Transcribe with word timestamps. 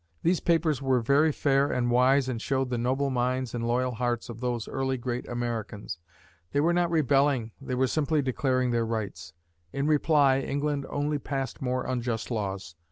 These 0.23 0.39
papers 0.39 0.81
were 0.81 0.99
very 0.99 1.31
fair 1.31 1.71
and 1.71 1.91
wise 1.91 2.27
and 2.27 2.41
showed 2.41 2.71
the 2.71 2.77
noble 2.79 3.11
minds 3.11 3.53
and 3.53 3.63
loyal 3.67 3.91
hearts 3.91 4.29
of 4.29 4.41
these 4.41 4.67
early 4.67 4.97
great 4.97 5.27
Americans. 5.29 5.99
They 6.53 6.59
were 6.59 6.73
not 6.73 6.89
rebelling, 6.89 7.51
they 7.61 7.75
were 7.75 7.85
simply 7.85 8.23
declaring 8.23 8.71
their 8.71 8.83
rights. 8.83 9.33
In 9.71 9.85
reply, 9.85 10.39
England 10.39 10.87
only 10.89 11.19
passed 11.19 11.61
more 11.61 11.85
unjust 11.85 12.31
laws. 12.31 12.73